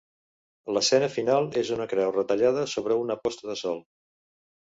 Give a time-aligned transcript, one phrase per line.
[0.77, 3.77] L'escena final és una creu retallada sobre una posta de sol.